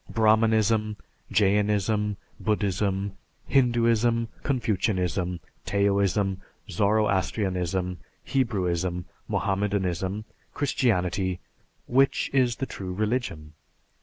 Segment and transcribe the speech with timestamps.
[0.09, 0.97] Brahmanism,
[1.31, 10.25] Jainism, Buddhism, Hinduism, Confucianism, Taoism, Zoroastrianism, Hebrewism, Mohammedanism,
[10.55, 11.39] Christianity
[11.85, 13.53] which is the true religion?